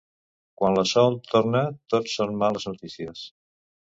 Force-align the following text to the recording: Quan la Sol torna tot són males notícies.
Quan 0.61 0.77
la 0.79 0.83
Sol 0.91 1.17
torna 1.33 1.61
tot 1.95 2.11
són 2.15 2.33
males 2.45 2.67
notícies. 2.73 3.23